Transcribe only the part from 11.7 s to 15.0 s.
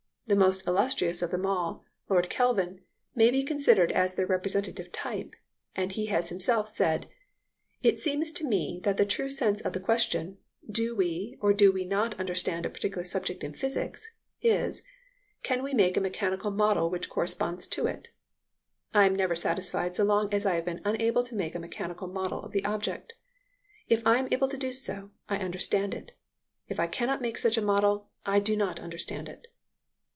we not understand a particular subject in physics? is